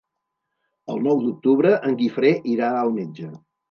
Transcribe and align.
El 0.95 1.05
nou 1.09 1.23
d'octubre 1.27 1.77
en 1.93 1.97
Guifré 2.03 2.35
irà 2.57 2.75
al 2.83 2.95
metge. 3.01 3.35